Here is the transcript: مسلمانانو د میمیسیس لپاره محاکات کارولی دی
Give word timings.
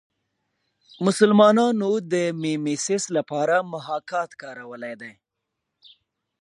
مسلمانانو 1.05 1.91
د 2.11 2.13
میمیسیس 2.41 3.03
لپاره 3.17 3.55
محاکات 3.73 4.29
کارولی 4.41 4.93
دی 5.01 5.13